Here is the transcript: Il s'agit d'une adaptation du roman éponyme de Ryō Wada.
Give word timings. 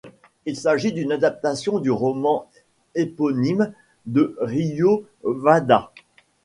Il 0.47 0.57
s'agit 0.57 0.93
d'une 0.93 1.11
adaptation 1.11 1.77
du 1.77 1.91
roman 1.91 2.49
éponyme 2.95 3.71
de 4.07 4.35
Ryō 4.41 5.03
Wada. 5.23 5.91